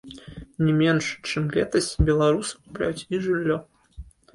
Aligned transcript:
Не 0.67 0.73
менш, 0.79 1.05
чым 1.27 1.43
летась, 1.59 1.93
беларусы 2.11 2.53
купляюць 2.59 3.07
і 3.13 3.25
жыллё. 3.29 3.65